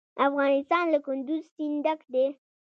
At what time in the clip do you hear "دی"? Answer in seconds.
2.13-2.25